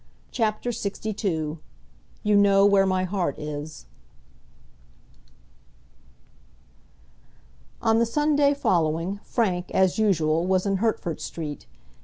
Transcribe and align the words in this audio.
CHAPTER 0.31 0.71
LXII 0.71 1.59
"You 2.23 2.35
Know 2.35 2.65
Where 2.65 2.87
My 2.87 3.03
Heart 3.03 3.37
Is" 3.37 3.85
On 7.83 7.99
the 7.99 8.07
Sunday 8.07 8.55
following, 8.55 9.19
Frank, 9.23 9.69
as 9.75 9.99
usual, 9.99 10.47
was 10.47 10.65
in 10.65 10.77
Hertford 10.77 11.21
Street. 11.21 11.67